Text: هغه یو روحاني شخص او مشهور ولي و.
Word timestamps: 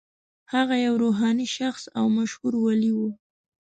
هغه 0.53 0.75
یو 0.85 0.93
روحاني 1.03 1.47
شخص 1.57 1.83
او 1.97 2.05
مشهور 2.17 2.53
ولي 2.63 2.91
و. 2.97 2.99